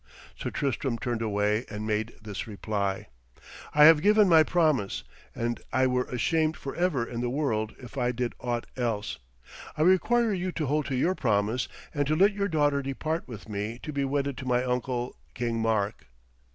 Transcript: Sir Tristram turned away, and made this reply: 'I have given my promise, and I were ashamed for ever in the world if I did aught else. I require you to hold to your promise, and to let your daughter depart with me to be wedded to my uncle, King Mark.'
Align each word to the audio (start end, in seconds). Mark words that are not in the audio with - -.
Sir 0.35 0.49
Tristram 0.49 0.97
turned 0.97 1.21
away, 1.21 1.63
and 1.69 1.85
made 1.85 2.13
this 2.19 2.47
reply: 2.47 3.05
'I 3.75 3.83
have 3.85 4.01
given 4.01 4.27
my 4.27 4.41
promise, 4.41 5.03
and 5.35 5.61
I 5.71 5.85
were 5.85 6.05
ashamed 6.05 6.57
for 6.57 6.75
ever 6.75 7.05
in 7.05 7.21
the 7.21 7.29
world 7.29 7.75
if 7.77 7.99
I 7.99 8.11
did 8.11 8.33
aught 8.39 8.65
else. 8.75 9.19
I 9.77 9.83
require 9.83 10.33
you 10.33 10.51
to 10.53 10.65
hold 10.65 10.87
to 10.87 10.95
your 10.95 11.13
promise, 11.13 11.67
and 11.93 12.07
to 12.07 12.15
let 12.15 12.33
your 12.33 12.47
daughter 12.47 12.81
depart 12.81 13.27
with 13.27 13.47
me 13.47 13.77
to 13.83 13.93
be 13.93 14.03
wedded 14.03 14.37
to 14.39 14.47
my 14.47 14.63
uncle, 14.63 15.15
King 15.35 15.61
Mark.' 15.61 16.07